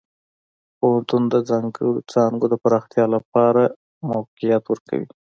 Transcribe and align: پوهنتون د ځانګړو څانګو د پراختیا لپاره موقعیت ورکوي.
پوهنتون 0.77 1.23
د 1.33 1.35
ځانګړو 1.49 1.91
څانګو 2.11 2.45
د 2.49 2.55
پراختیا 2.63 3.05
لپاره 3.15 3.61
موقعیت 4.11 4.63
ورکوي. 4.67 5.07